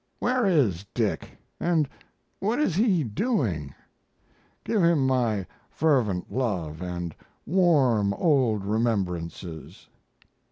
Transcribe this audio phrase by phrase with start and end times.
[0.17, 1.29] Where is Dick
[1.59, 1.87] and
[2.39, 3.75] what is he doing?
[4.63, 7.13] Give him my fervent love and
[7.45, 9.89] warm old remembrances.